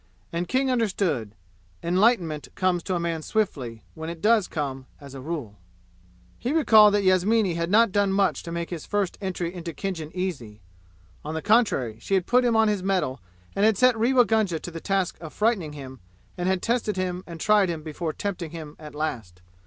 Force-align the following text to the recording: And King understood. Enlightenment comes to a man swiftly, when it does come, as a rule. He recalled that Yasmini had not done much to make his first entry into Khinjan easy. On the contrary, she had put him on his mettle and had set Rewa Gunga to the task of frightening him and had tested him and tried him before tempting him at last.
And 0.33 0.47
King 0.47 0.71
understood. 0.71 1.35
Enlightenment 1.83 2.47
comes 2.55 2.81
to 2.81 2.95
a 2.95 2.99
man 2.99 3.21
swiftly, 3.21 3.83
when 3.93 4.09
it 4.09 4.19
does 4.19 4.47
come, 4.47 4.87
as 4.99 5.13
a 5.13 5.21
rule. 5.21 5.59
He 6.39 6.51
recalled 6.53 6.95
that 6.95 7.03
Yasmini 7.03 7.53
had 7.53 7.69
not 7.69 7.91
done 7.91 8.11
much 8.11 8.41
to 8.41 8.51
make 8.51 8.71
his 8.71 8.87
first 8.87 9.15
entry 9.21 9.53
into 9.53 9.73
Khinjan 9.75 10.11
easy. 10.15 10.63
On 11.23 11.35
the 11.35 11.41
contrary, 11.43 11.99
she 11.99 12.15
had 12.15 12.25
put 12.25 12.43
him 12.43 12.55
on 12.55 12.67
his 12.67 12.81
mettle 12.81 13.21
and 13.55 13.63
had 13.63 13.77
set 13.77 13.95
Rewa 13.95 14.25
Gunga 14.25 14.59
to 14.59 14.71
the 14.71 14.81
task 14.81 15.17
of 15.21 15.33
frightening 15.33 15.73
him 15.73 15.99
and 16.35 16.49
had 16.49 16.63
tested 16.63 16.97
him 16.97 17.23
and 17.27 17.39
tried 17.39 17.69
him 17.69 17.83
before 17.83 18.11
tempting 18.11 18.49
him 18.49 18.75
at 18.79 18.95
last. 18.95 19.43